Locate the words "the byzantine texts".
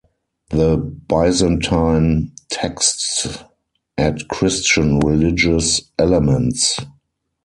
0.49-3.37